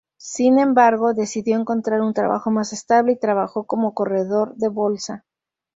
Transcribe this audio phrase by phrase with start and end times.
[0.17, 5.25] Sin embargo, decidió encontrar un trabajo más estable, y trabajó cómo corredor de bolsa.